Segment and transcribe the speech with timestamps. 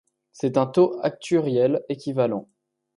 [0.31, 2.49] C'est un taux actuariel équivalent.